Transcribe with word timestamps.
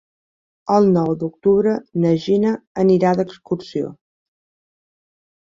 El 0.75 0.87
nou 0.95 1.11
d'octubre 1.23 1.73
na 2.05 2.15
Gina 2.23 2.55
anirà 2.85 3.13
d'excursió. 3.21 3.93